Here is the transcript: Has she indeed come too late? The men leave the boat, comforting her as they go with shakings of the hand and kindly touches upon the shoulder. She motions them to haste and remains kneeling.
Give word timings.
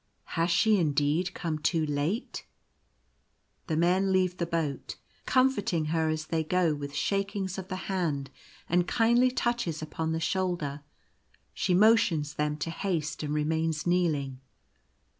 Has 0.33 0.49
she 0.49 0.79
indeed 0.79 1.35
come 1.35 1.59
too 1.59 1.85
late? 1.85 2.47
The 3.67 3.77
men 3.77 4.11
leave 4.11 4.37
the 4.37 4.47
boat, 4.47 4.95
comforting 5.27 5.85
her 5.93 6.09
as 6.09 6.25
they 6.25 6.43
go 6.43 6.73
with 6.73 6.95
shakings 6.95 7.59
of 7.59 7.67
the 7.67 7.75
hand 7.85 8.31
and 8.67 8.87
kindly 8.87 9.29
touches 9.29 9.79
upon 9.79 10.11
the 10.11 10.19
shoulder. 10.19 10.81
She 11.53 11.75
motions 11.75 12.33
them 12.33 12.57
to 12.57 12.71
haste 12.71 13.21
and 13.21 13.31
remains 13.35 13.85
kneeling. 13.85 14.41